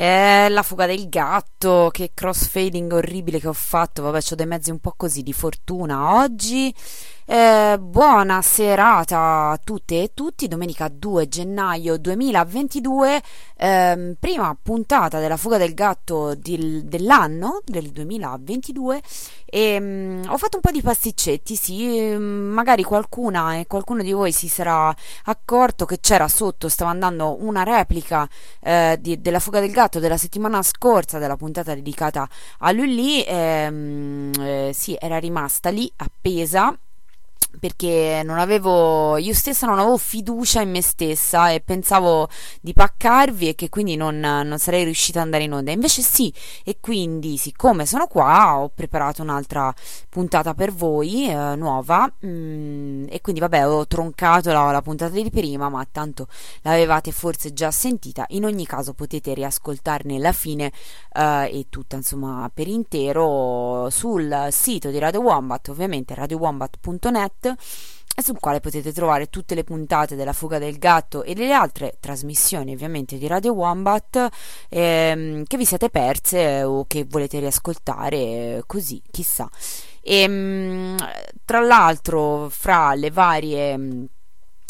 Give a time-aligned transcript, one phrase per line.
[0.00, 4.00] Eh, la fuga del gatto, che crossfading orribile che ho fatto.
[4.02, 6.72] Vabbè, ho dei mezzi un po' così di fortuna oggi.
[7.30, 13.22] Eh, buona serata a tutte e tutti, domenica 2 gennaio 2022,
[13.54, 19.02] ehm, prima puntata della fuga del gatto di, dell'anno, del 2022,
[19.44, 24.12] e mh, ho fatto un po' di pasticcetti, sì, mh, magari qualcuna e qualcuno di
[24.12, 28.26] voi si sarà accorto che c'era sotto, stava andando una replica
[28.60, 32.26] eh, di, della fuga del gatto della settimana scorsa, della puntata dedicata
[32.60, 36.74] a Lully, ehm, eh, sì, era rimasta lì appesa
[37.58, 42.28] perché non avevo, io stessa non avevo fiducia in me stessa e pensavo
[42.60, 45.70] di paccarvi e che quindi non, non sarei riuscita ad andare in onda.
[45.70, 46.32] Invece sì,
[46.64, 49.72] e quindi siccome sono qua ho preparato un'altra
[50.08, 55.30] puntata per voi, eh, nuova, mm, e quindi vabbè ho troncato la, la, puntata di
[55.30, 56.26] prima, ma tanto
[56.62, 58.24] l'avevate forse già sentita.
[58.28, 60.72] In ogni caso potete riascoltarne la fine
[61.12, 68.40] eh, e tutta insomma per intero sul sito di Radio Wombat, ovviamente radiowombat.net e sul
[68.40, 73.16] quale potete trovare tutte le puntate della fuga del gatto e delle altre trasmissioni ovviamente
[73.16, 74.28] di Radio Wombat
[74.68, 79.48] ehm, che vi siete perse o che volete riascoltare così chissà.
[80.02, 80.96] E ehm,
[81.44, 84.08] tra l'altro fra le varie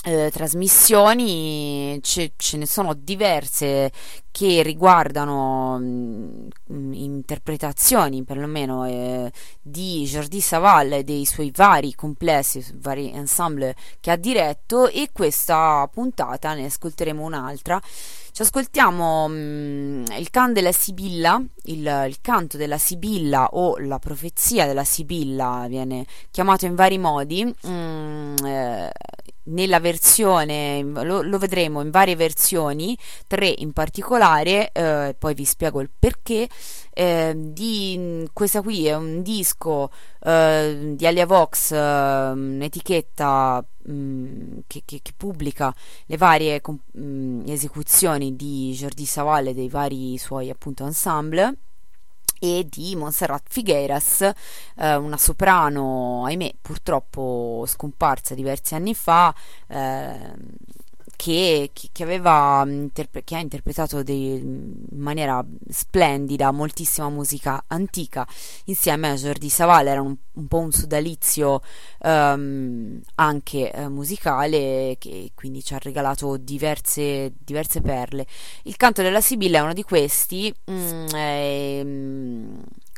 [0.08, 3.92] eh, trasmissioni ce, ce, ne sono diverse
[4.30, 9.30] che riguardano mh, mm, interpretazioni perlomeno eh,
[9.60, 15.88] di Jordi Savall e dei suoi vari complessi, vari ensemble che ha diretto e questa
[15.92, 17.80] puntata ne ascolteremo un'altra.
[18.32, 23.98] Ci ascoltiamo mh, mm, il can della Sibilla, il, il, canto della Sibilla o la
[23.98, 27.44] profezia della Sibilla viene chiamato in vari modi.
[27.44, 28.92] Mh, mm, eh,
[29.44, 32.96] nella versione, lo, lo, vedremo in varie versioni,
[33.26, 36.48] tre in particolare, eh, poi vi spiego il perché.
[36.92, 39.90] Eh, di, questa qui è un disco
[40.24, 45.72] eh, di Alia Vox, eh, un'etichetta mh, mm, che, che, che, pubblica
[46.06, 51.56] le varie mh, mm, esecuzioni di Jordi Savalle dei vari suoi appunto ensemble
[52.38, 54.20] e di Montserrat Figueiras,
[54.76, 59.34] eh, una soprano, ahimè, purtroppo scomparsa diversi anni fa,
[59.66, 60.32] eh,
[61.18, 68.24] che, che, aveva, che, ha interpretato dei, in maniera splendida moltissima musica antica
[68.66, 71.60] insieme a Jordi Savale, era un, un po' un sodalizio
[72.02, 78.24] um, anche uh, musicale che quindi ci ha regalato diverse, diverse, perle.
[78.62, 80.54] Il canto della Sibilla è uno di questi.
[80.70, 81.86] Mm, eh,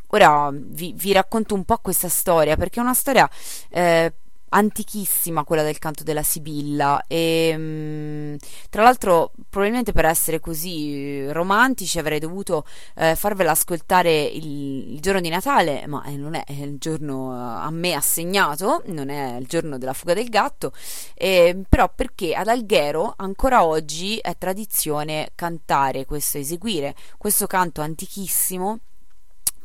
[0.08, 3.28] ora vi, vi, racconto un po' questa storia perché è una storia
[3.70, 4.12] eh,
[4.50, 7.04] antichissima quella del canto della Sibilla.
[7.06, 8.36] E mh,
[8.70, 12.64] tra l'altro probabilmente per essere così romantici avrei dovuto
[12.96, 17.64] eh, farvela ascoltare il, il, giorno di Natale ma eh, non è il giorno eh,
[17.64, 20.72] a me assegnato non è il giorno della fuga del gatto.
[21.14, 28.80] Eh, però perché ad Alghero ancora oggi è tradizione cantare questo eseguire questo canto antichissimo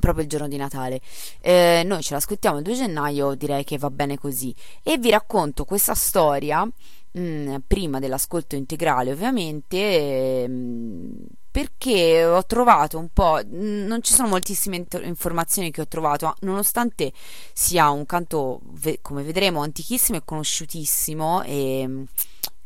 [0.06, 1.02] proprio il giorno di Natale.
[1.42, 4.54] Eh, noi ce l'ascoltiamo il 2 gennaio, direi che va bene così.
[4.84, 11.12] E vi racconto questa storia, mh, mm, prima dell'ascolto integrale ovviamente, mh, mm,
[11.50, 15.88] perché ho trovato un po', mh, mm, non ci sono moltissime int- informazioni che ho
[15.88, 17.12] trovato, nonostante
[17.52, 22.08] sia un canto, ve- come vedremo, antichissimo e conosciutissimo e è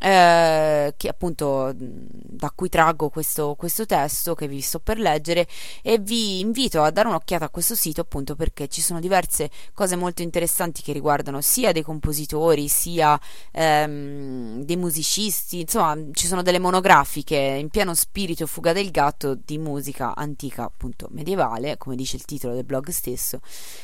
[0.00, 5.46] eh, che appunto da cui traggo questo, questo, testo che vi sto per leggere
[5.82, 9.96] e vi invito a dare un'occhiata a questo sito appunto perché ci sono diverse cose
[9.96, 13.18] molto interessanti che riguardano sia dei compositori sia
[13.50, 15.60] ehm, dei musicisti.
[15.60, 21.08] Insomma ci sono delle monografiche in pieno spirito fuga del gatto di musica antica appunto
[21.10, 23.40] medievale come dice il titolo del blog stesso.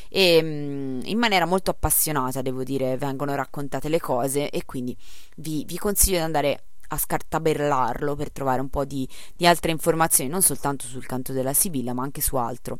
[0.08, 4.96] E in maniera molto appassionata devo dire vengono raccontate le cose e quindi
[5.36, 10.30] vi, vi consiglio di andare a scartabellarlo per trovare un po' di, di altre informazioni,
[10.30, 12.78] non soltanto sul canto della Sibilla, ma anche su altro.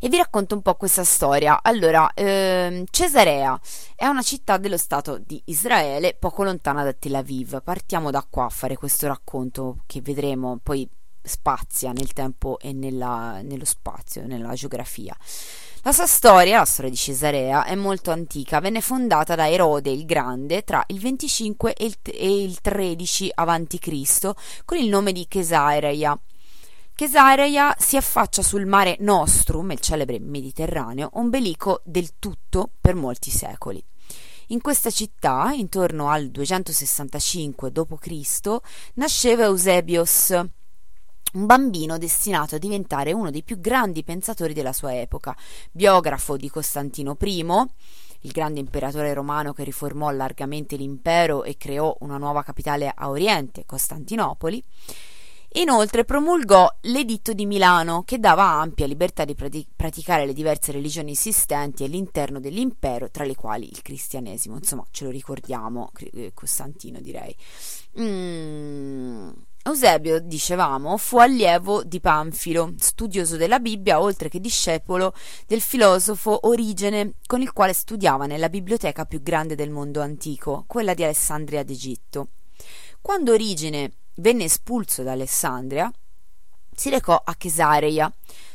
[0.00, 1.60] E vi racconto un po' questa storia.
[1.62, 3.58] Allora, ehm, Cesarea
[3.94, 7.62] è una città dello Stato di Israele, poco lontana da Tel Aviv.
[7.62, 10.88] Partiamo da qua a fare questo racconto che vedremo, poi
[11.22, 15.16] spazia nel tempo e nella, nello spazio, nella geografia.
[15.82, 20.04] La sua storia, la storia di Cesarea, è molto antica, venne fondata da Erode il
[20.04, 24.30] Grande tra il 25 e il, e il 13 a.C.
[24.66, 26.20] con il nome di Chesareia.
[26.94, 33.82] Chesareia si affaccia sul mare Nostrum, il celebre Mediterraneo, ombelico del tutto per molti secoli.
[34.48, 38.58] In questa città, intorno al 265 d.C.,
[38.96, 40.38] nasceva Eusebios,
[41.34, 45.36] un bambino destinato a diventare uno dei più grandi pensatori della sua epoca,
[45.70, 47.44] biografo di Costantino I,
[48.22, 53.64] il grande imperatore romano che riformò largamente l'impero e creò una nuova capitale a oriente,
[53.64, 54.62] Costantinopoli,
[55.54, 61.82] Inoltre promulgò l'Editto di Milano, che dava ampia libertà di praticare le diverse religioni esistenti
[61.82, 64.54] all'interno dell'impero, tra le quali il cristianesimo.
[64.54, 67.34] Insomma, ce lo ricordiamo, eh, Costantino direi.
[67.98, 69.30] Mm.
[69.62, 75.12] Eusebio, dicevamo, fu allievo di Panfilo, studioso della Bibbia, oltre che discepolo
[75.46, 80.94] del filosofo Origene, con il quale studiava nella biblioteca più grande del mondo antico, quella
[80.94, 82.28] di Alessandria d'Egitto.
[83.02, 85.92] Quando Origene venne espulso da Alessandria,
[86.74, 88.10] si recò a Chesareia,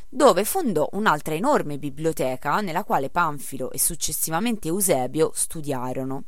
[0.09, 6.23] dove fondò un'altra enorme biblioteca nella quale Panfilo e successivamente Eusebio studiarono.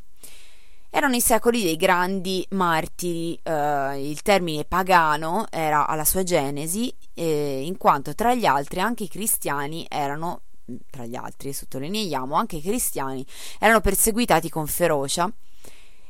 [0.97, 7.61] Erano i secoli dei grandi martiri, eh, il termine pagano era alla sua genesi, eh,
[7.63, 10.41] in quanto tra gli altri anche i cristiani erano,
[10.89, 13.23] tra gli altri sottolineiamo, anche i cristiani
[13.59, 15.31] erano perseguitati con ferocia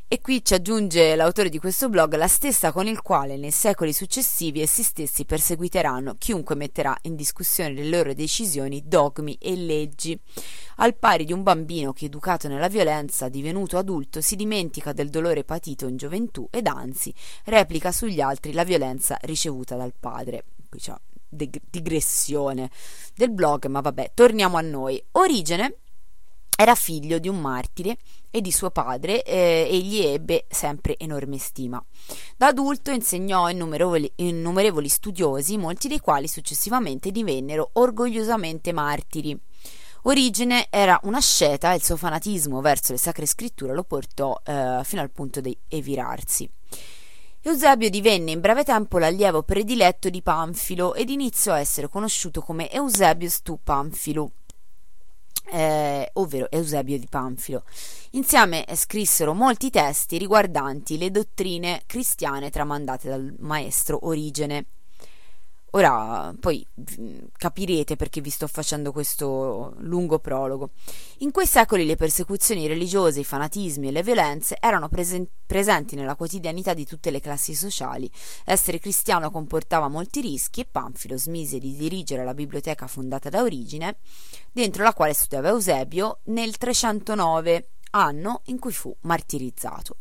[0.09, 3.91] e qui ci aggiunge l'autore di questo blog la stessa con il quale nei secoli
[3.91, 10.17] successivi essi stessi perseguiteranno chiunque metterà in discussione le loro decisioni, dogmi e leggi.
[10.77, 15.43] Al pari di un bambino che educato nella violenza, divenuto adulto, si dimentica del dolore
[15.43, 20.45] patito in gioventù ed anzi replica sugli altri la violenza ricevuta dal padre.
[20.69, 20.95] Qui c'è
[21.29, 22.71] digressione
[23.13, 25.03] del blog, ma vabbè, torniamo a noi.
[25.11, 25.79] Origine
[26.59, 27.97] era figlio di un martire
[28.31, 31.81] e di suo padre eh, egli ebbe sempre enorme stima.
[32.35, 39.39] Da adulto insegnò innumerevoli, innumerevoli studiosi, molti dei quali successivamente divennero orgogliosamente martiri.
[40.03, 44.81] Origine era una sceta e il suo fanatismo verso le sacre scritture lo portò eh,
[44.83, 46.49] fino al punto di evirarsi.
[47.41, 52.71] Eusebio divenne in breve tempo l'allievo prediletto di Panfilo ed iniziò a essere conosciuto come
[52.71, 54.31] Eusebius tu Panfilo
[55.51, 57.63] eh, ovvero Eusebio di Panfilo.
[58.12, 64.66] Insieme scrissero molti testi riguardanti le dottrine cristiane tramandate dal maestro Origene.
[65.77, 66.65] Ora poi
[67.38, 70.72] capirete perché vi sto facendo questo lungo prologo.
[71.19, 76.15] In quei secoli le persecuzioni religiose, i fanatismi e le violenze erano presen- presenti nella
[76.15, 78.10] quotidianità di tutte le classi sociali.
[78.43, 83.98] Essere cristiano comportava molti rischi e Panfilo smise di dirigere la biblioteca fondata da Origine,
[84.51, 89.98] dentro la quale studiava Eusebio, nel 309, anno in cui fu martirizzato.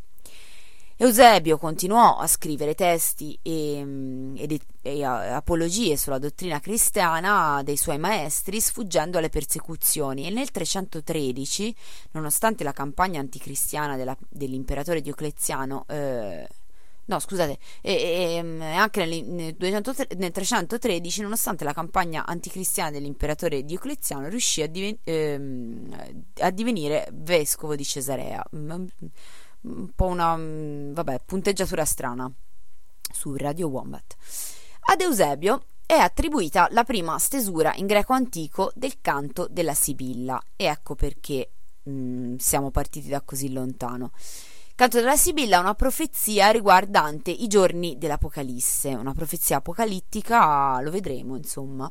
[0.98, 7.98] Eusebio continuò a scrivere testi e, mm, e, e, apologie sulla dottrina cristiana dei suoi
[7.98, 10.26] maestri, sfuggendo alle persecuzioni.
[10.26, 11.74] E nel 313,
[12.12, 16.48] nonostante la campagna anticristiana della, dell'imperatore Diocleziano, eh,
[17.04, 19.56] no scusate, e, mm, anche nel, nel,
[20.16, 27.76] nel, 313, nonostante la campagna anticristiana dell'imperatore Diocleziano, riuscì a, diven, eh, a divenire vescovo
[27.76, 28.42] di Cesarea.
[28.56, 28.86] Mm,
[29.66, 32.30] un po' una mm, vabbè, punteggiatura strana
[33.12, 34.16] su Radio Wombat.
[34.88, 40.66] Ad Eusebio è attribuita la prima stesura in greco antico del canto della Sibilla e
[40.66, 41.50] ecco perché
[41.82, 44.12] mh, mm, siamo partiti da così lontano.
[44.14, 50.90] Il canto della Sibilla è una profezia riguardante i giorni dell'Apocalisse, una profezia apocalittica, lo
[50.90, 51.90] vedremo insomma,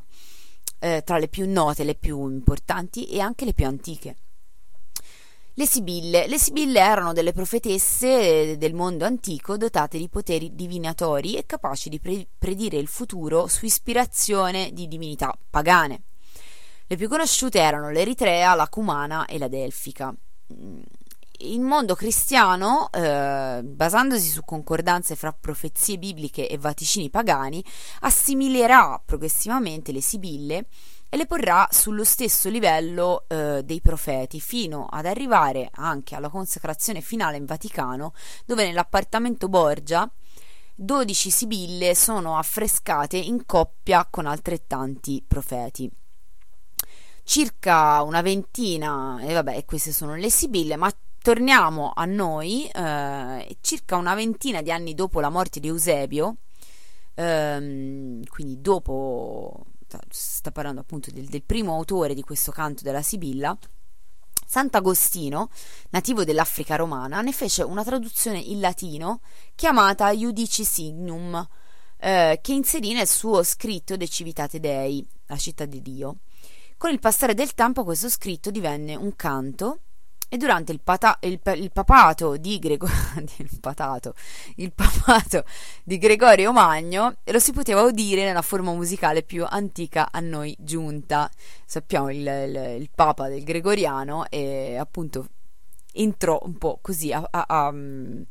[0.78, 4.16] eh, tra le più note, le più importanti e anche le più antiche.
[5.58, 6.26] Le Sibille.
[6.26, 11.98] Le Sibille erano delle profetesse del mondo antico dotate di poteri divinatori e capaci di
[11.98, 16.02] pre- predire il futuro su ispirazione di divinità pagane.
[16.86, 20.14] Le più conosciute erano l'Eritrea, la Cumana e la Delfica.
[21.38, 27.64] Il mondo cristiano, eh, basandosi su concordanze fra profezie bibliche e vaticini pagani,
[28.00, 30.66] assimilerà progressivamente le Sibille
[31.08, 37.00] e le porrà sullo stesso livello eh, dei profeti, fino ad arrivare anche alla consacrazione
[37.00, 38.12] finale in Vaticano,
[38.44, 40.10] dove nell'appartamento Borgia
[40.78, 45.90] 12 sibille sono affrescate in coppia con altrettanti profeti.
[47.22, 53.96] Circa una ventina, e vabbè, queste sono le sibille, ma torniamo a noi, eh, circa
[53.96, 56.36] una ventina di anni dopo la morte di Eusebio,
[57.14, 59.64] ehm, quindi dopo
[60.10, 63.56] sta parlando appunto del, del primo autore di questo canto della Sibilla,
[64.46, 65.50] Sant'Agostino,
[65.90, 69.20] nativo dell'Africa romana, ne fece una traduzione in latino
[69.54, 71.46] chiamata Iudici Signum,
[71.98, 76.18] eh, che inserì nel suo scritto De Civitate Dei, la città di Dio.
[76.76, 79.80] Con il passare del tempo questo scritto divenne un canto
[80.28, 82.94] e durante il, pata- il, il papato di Gregorio
[83.38, 84.14] il, patato,
[84.56, 85.44] il papato
[85.84, 91.30] di Gregorio Magno lo si poteva udire nella forma musicale più antica a noi giunta.
[91.64, 95.28] Sappiamo il, il, il papa del gregoriano e appunto
[95.92, 98.22] entrò un po' così a, a, a mm,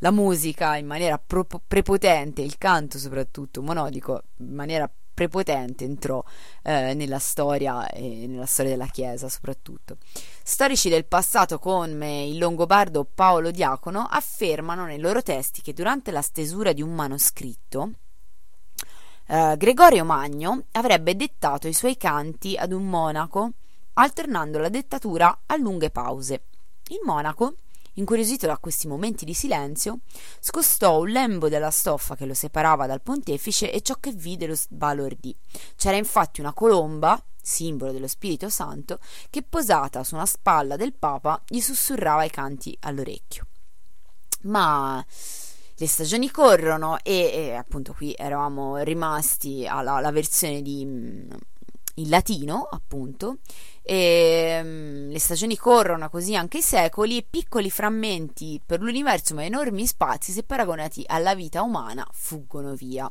[0.00, 6.22] la musica in maniera pro- prepotente, il canto soprattutto monodico in maniera prepotente entrò
[6.62, 9.96] eh, nella storia e nella storia della Chiesa soprattutto.
[10.44, 16.22] Storici del passato come il longobardo Paolo Diacono affermano nei loro testi che durante la
[16.22, 17.90] stesura di un manoscritto
[19.26, 23.50] eh, Gregorio Magno avrebbe dettato i suoi canti ad un monaco
[23.94, 26.44] alternando la dettatura a lunghe pause.
[26.90, 27.56] Il monaco
[27.98, 30.00] Incuriosito da questi momenti di silenzio,
[30.38, 34.54] scostò un lembo della stoffa che lo separava dal pontefice e ciò che vide lo
[34.54, 35.34] sbalordì.
[35.76, 39.00] C'era infatti una colomba, simbolo dello Spirito Santo,
[39.30, 43.46] che posata su una spalla del Papa gli sussurrava i canti all'orecchio.
[44.42, 45.04] Ma
[45.74, 51.30] le stagioni corrono e, e appunto qui eravamo rimasti alla, versione di, mm,
[51.98, 53.38] in latino, appunto,
[53.82, 59.44] e, um, le stagioni corrono così anche i secoli e piccoli frammenti per l'universo ma
[59.44, 63.10] enormi spazi se paragonati alla vita umana fuggono via.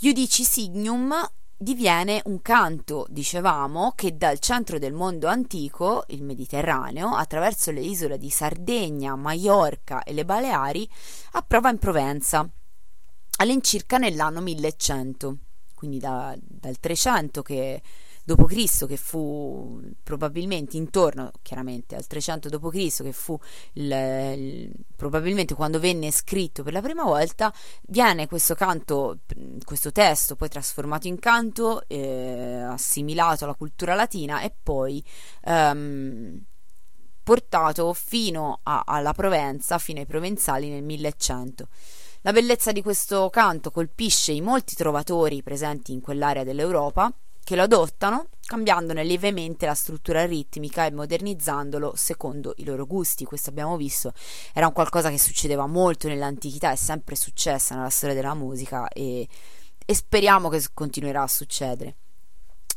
[0.00, 1.14] Iudici Signum
[1.56, 8.18] diviene un canto, dicevamo, che dal centro del mondo antico, il Mediterraneo, attraverso le isole
[8.18, 10.88] di Sardegna, Maiorca e le Baleari,
[11.32, 12.46] approva in Provenza,
[13.38, 15.38] all'incirca nell'anno 1100,
[15.84, 17.82] quindi da, dal 300 che
[18.24, 23.38] d.C., che fu probabilmente intorno, chiaramente, al 300 d.C., che fu
[23.74, 27.52] il, il, probabilmente quando venne scritto per la prima volta,
[27.88, 29.18] viene questo canto,
[29.62, 35.04] questo testo poi trasformato in canto, eh, assimilato alla cultura latina e poi
[35.42, 36.42] ehm,
[37.22, 41.68] portato fino a, alla Provenza, fino ai provenzali nel 1100.
[42.26, 47.12] La bellezza di questo canto colpisce i molti trovatori presenti in quell'area dell'Europa
[47.44, 53.26] che lo adottano, cambiandone lievemente la struttura ritmica e modernizzandolo secondo i loro gusti.
[53.26, 54.14] Questo abbiamo visto,
[54.54, 59.28] era un qualcosa che succedeva molto nell'antichità, è sempre successa nella storia della musica e,
[59.84, 61.96] e speriamo che continuerà a succedere.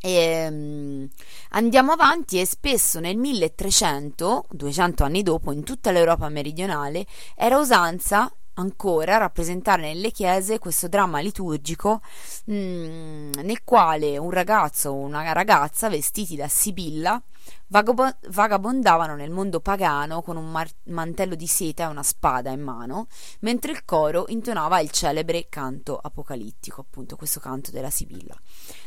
[0.02, 1.08] E, um,
[1.52, 8.30] andiamo avanti e spesso nel 1300, 200 anni dopo, in tutta l'Europa meridionale, era usanza
[8.58, 12.02] ancora rappresentare nelle chiese questo dramma liturgico
[12.46, 17.22] mh, mm, nel quale un ragazzo o una ragazza vestiti da Sibilla
[17.68, 22.62] vagabo- vagabondavano nel mondo pagano con un mar- mantello di seta e una spada in
[22.62, 23.08] mano,
[23.40, 28.36] mentre il coro intonava il celebre canto apocalittico, appunto questo canto della Sibilla.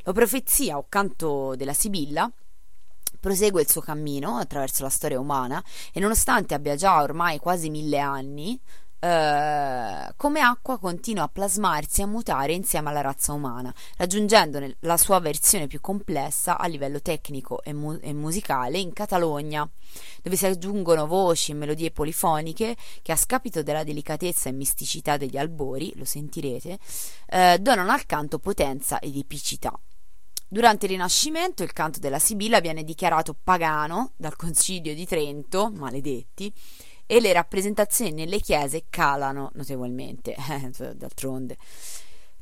[0.02, 2.30] La profezia o canto della Sibilla
[3.18, 5.62] prosegue il suo cammino attraverso la storia umana
[5.92, 8.58] e nonostante abbia già ormai quasi mille anni,
[9.02, 14.98] Uh, come acqua continua a plasmarsi e a mutare insieme alla razza umana, raggiungendo la
[14.98, 19.66] sua versione più complessa a livello tecnico e, mu- e, musicale in Catalogna,
[20.20, 25.38] dove si aggiungono voci e melodie polifoniche che, a scapito della delicatezza e misticità degli
[25.38, 26.78] albori, lo sentirete,
[27.28, 29.72] uh, donano al canto potenza ed epicità.
[30.52, 36.52] Durante il Rinascimento il canto della Sibilla viene dichiarato pagano dal Concilio di Trento, maledetti,
[37.10, 41.56] e le rappresentazioni nelle chiese calano notevolmente, eh, d'altronde,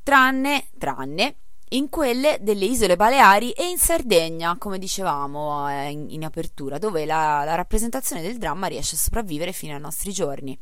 [0.03, 1.37] tranne, tranne
[1.71, 7.07] in quelle delle isole Baleari e in Sardegna, come dicevamo eh, in, in, apertura, dove
[7.07, 10.59] la, la, rappresentazione del dramma riesce a sopravvivere fino ai nostri giorni.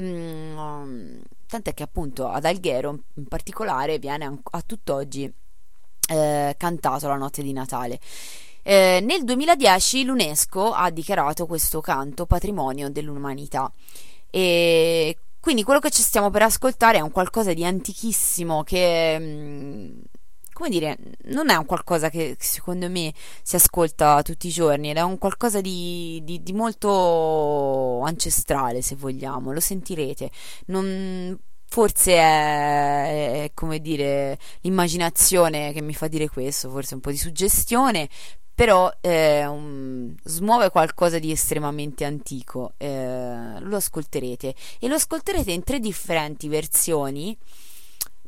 [0.00, 5.32] Mm, tant'è che appunto ad Alghero in particolare viene a, a tutt'oggi
[6.10, 7.98] eh, cantato la notte di Natale.
[8.70, 13.72] Eh, nel 2010 l'UNESCO ha dichiarato questo canto patrimonio dell'umanità
[14.28, 20.00] e quindi quello che ci stiamo per ascoltare è un qualcosa di antichissimo che mm,
[20.52, 20.98] come dire,
[21.28, 25.62] non è un qualcosa che secondo me si ascolta tutti i giorni, è un qualcosa
[25.62, 30.30] di, di, di molto ancestrale, se vogliamo, lo sentirete.
[30.66, 37.10] Non, forse è, è, come dire l'immaginazione che mi fa dire questo, forse un po'
[37.10, 38.08] di suggestione,
[38.58, 42.72] però eh, um, smuove qualcosa di estremamente antico.
[42.76, 47.38] Eh, lo ascolterete e lo ascolterete in tre differenti versioni.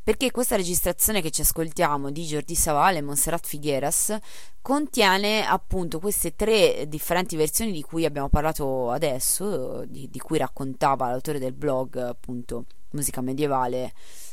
[0.04, 4.16] perché questa registrazione che ci ascoltiamo di Jordi Savale e Monserrat Figueras
[4.62, 11.08] contiene appunto queste tre differenti versioni di cui abbiamo parlato adesso, di, di cui raccontava
[11.08, 13.92] l'autore del blog appunto musica medievale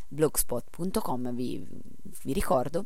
[0.10, 1.67] blogspot.com vi,
[2.23, 2.86] vi ricordo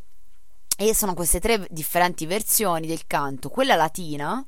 [0.82, 4.44] e sono queste tre differenti versioni del canto quella latina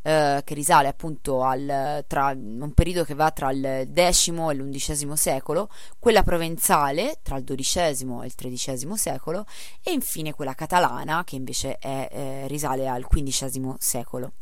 [0.00, 5.14] eh, che risale appunto al, tra, un periodo che va tra il X e l'undicesimo
[5.14, 5.68] secolo,
[5.98, 9.44] quella provenzale tra il XII e il XIII secolo
[9.82, 14.32] e infine quella catalana che invece è, eh, risale al XV secolo.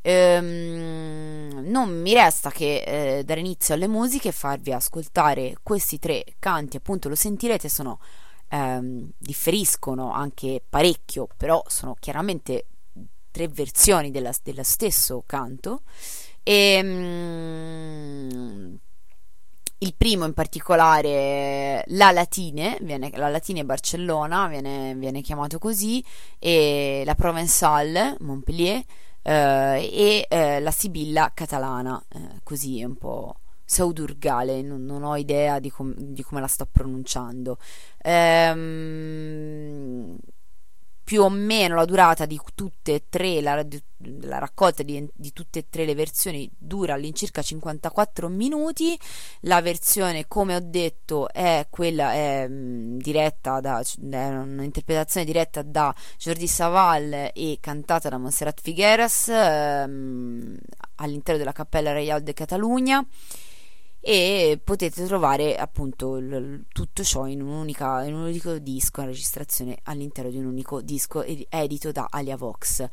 [0.00, 6.24] Ehm, non mi resta che eh, dare inizio alle musiche e farvi ascoltare questi tre
[6.38, 7.98] canti, appunto lo sentirete, sono,
[8.48, 12.66] ehm, differiscono anche parecchio, però sono chiaramente
[13.30, 15.82] tre versioni della, dello stesso canto.
[16.42, 18.74] E mm,
[19.80, 26.04] il primo in particolare la Latine, viene, la Latine Barcellona viene, viene chiamato così
[26.38, 28.82] e la Provençal Montpellier
[29.22, 33.36] eh, e eh, la Sibilla catalana eh, così un po'
[33.68, 37.58] saudurgale, non, non ho idea di, com- di, come la sto pronunciando.
[37.98, 39.36] Ehm,
[41.04, 43.64] più o meno la durata di tutte e tre, la,
[44.22, 48.98] la raccolta di, di, tutte e tre le versioni dura all'incirca 54 minuti.
[49.40, 55.94] La versione, come ho detto, è quella è, mh, diretta da è un'interpretazione diretta da
[56.18, 60.56] Jordi Saval e cantata da Monserrat Figueras ehm,
[60.96, 63.06] all'interno della Cappella Real de Catalunya
[64.00, 70.30] e potete trovare appunto l- tutto ciò in, in un unico disco, una registrazione all'interno
[70.30, 72.88] di un unico disco ed- edito da Aliavox.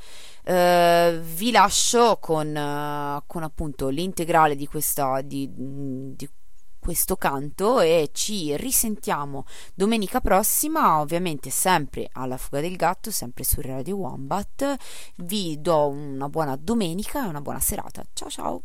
[0.46, 6.30] Uh, vi lascio con, uh, con, appunto l'integrale di, questa, di, di
[6.80, 13.60] questo canto e ci risentiamo domenica prossima, ovviamente sempre alla fuga del gatto, sempre su
[13.62, 14.76] Radio Wombat.
[15.18, 18.06] Vi do una buona domenica e una buona serata.
[18.14, 18.62] Ciao ciao!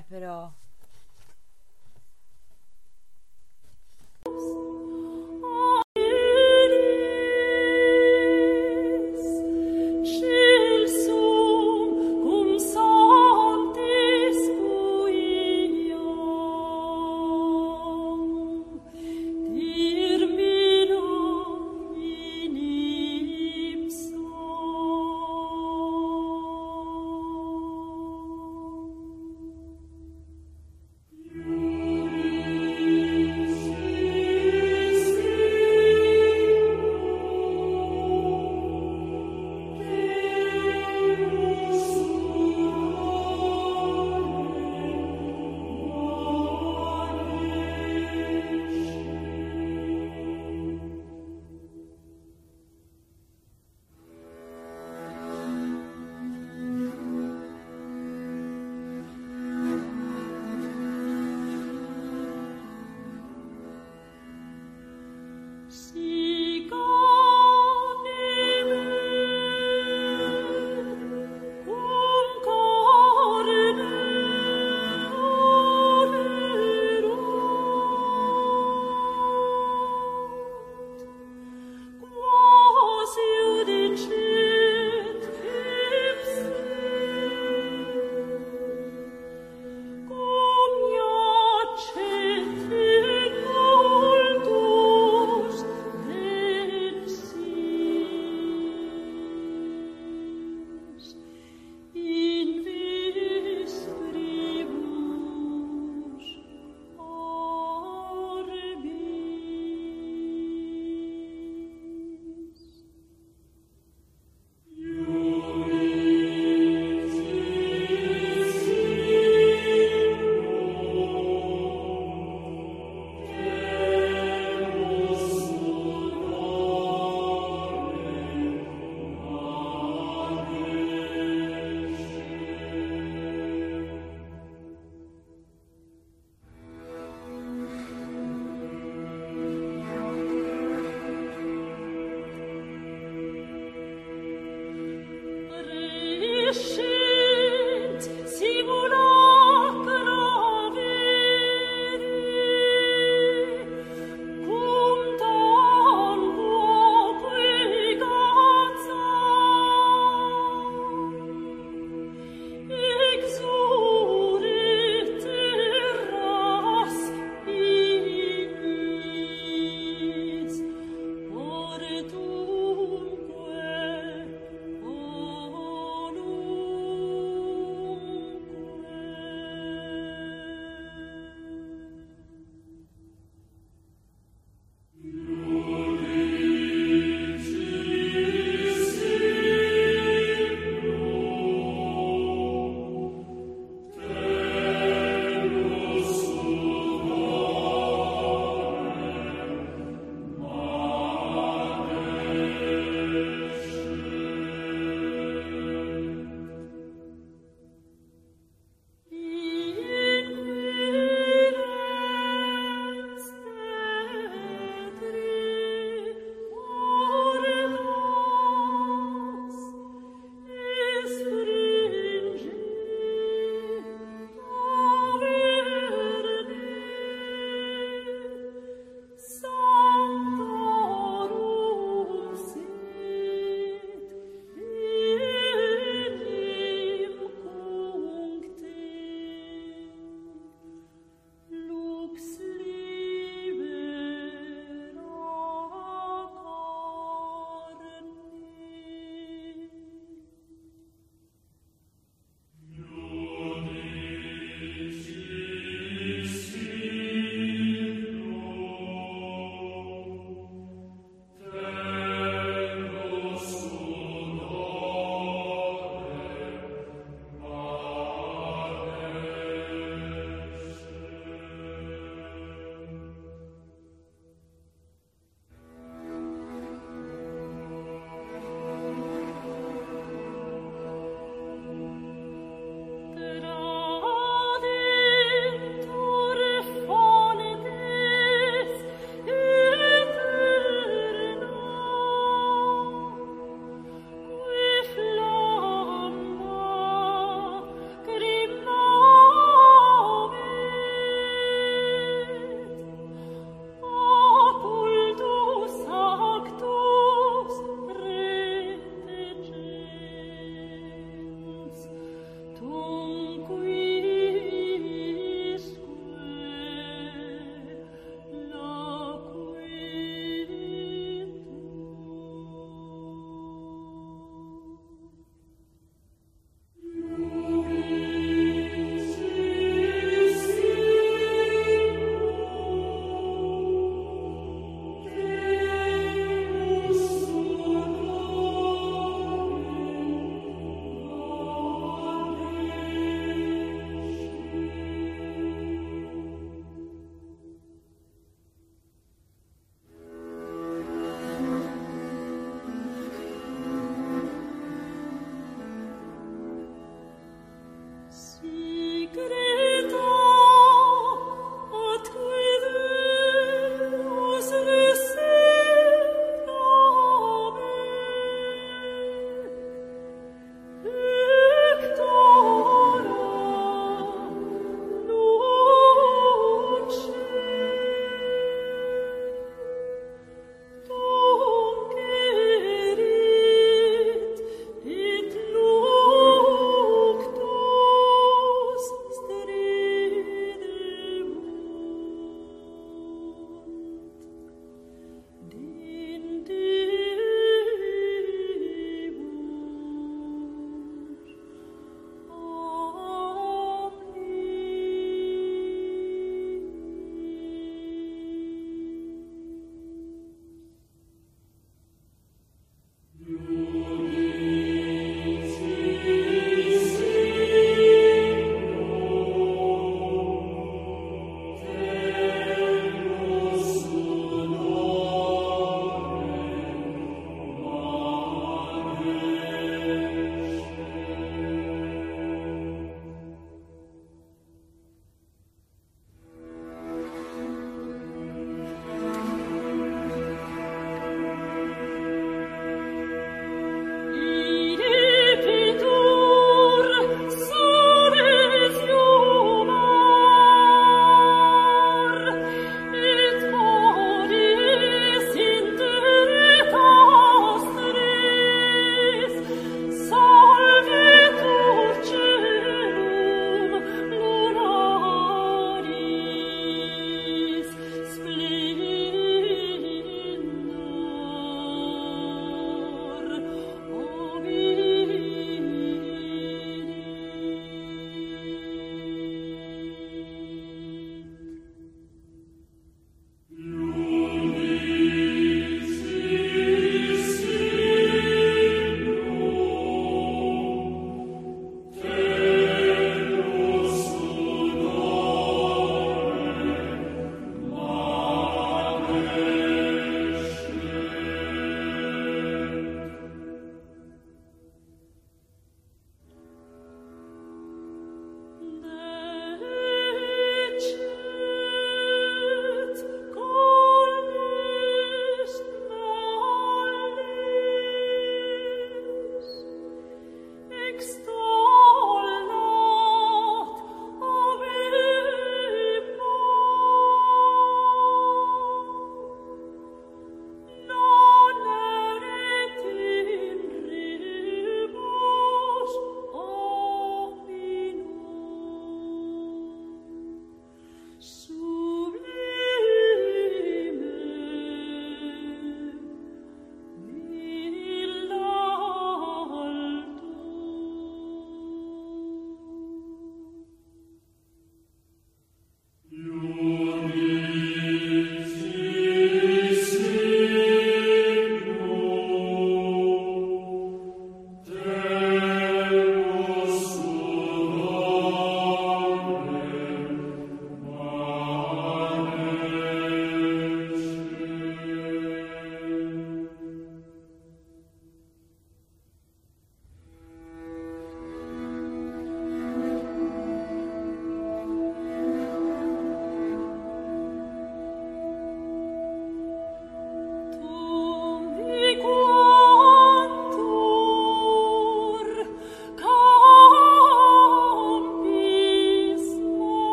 [0.00, 0.59] Dai però.